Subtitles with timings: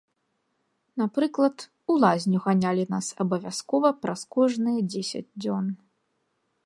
[1.01, 1.57] Напрыклад,
[1.91, 5.65] у лазню ганялі нас абавязкова праз кожныя дзесяць дзён.